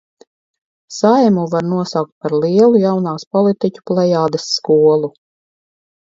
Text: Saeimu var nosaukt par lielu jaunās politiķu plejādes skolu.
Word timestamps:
Saeimu 0.97 1.43
var 1.51 1.65
nosaukt 1.73 2.15
par 2.25 2.33
lielu 2.45 2.81
jaunās 2.83 3.25
politiķu 3.37 3.83
plejādes 3.91 4.47
skolu. 4.55 5.11